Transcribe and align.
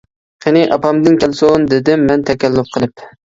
-قېنى 0.45 0.63
ئاپامدىن 0.75 1.17
كەلسۇن-دېدىم 1.25 2.07
مەن 2.09 2.25
تەكەللۇپ 2.31 2.73
قىلىپ. 2.79 3.07